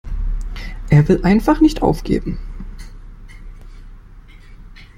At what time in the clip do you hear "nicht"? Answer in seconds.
1.61-1.83